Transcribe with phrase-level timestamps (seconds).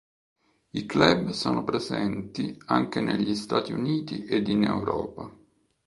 [0.71, 5.31] I club sono presenti anche negli Stati Uniti ed in Europa.